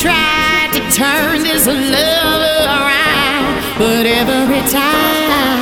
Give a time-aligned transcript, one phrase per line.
[0.00, 5.60] tried to turn this love around, but every time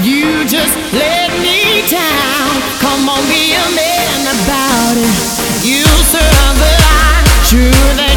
[0.00, 2.52] you just let me down.
[2.78, 5.66] Come on, be a man about it.
[5.66, 8.11] You survive, sure.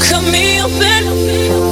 [0.00, 1.67] Cut me open.